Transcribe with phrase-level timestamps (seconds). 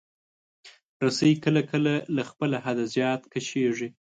[1.05, 3.89] رسۍ کله کله له خپل حده زیات کشېږي.